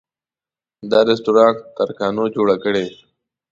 دا 0.91 0.99
رسټورانټ 1.09 1.57
ترکانو 1.77 2.23
جوړه 2.35 2.55
کړې. 2.63 2.85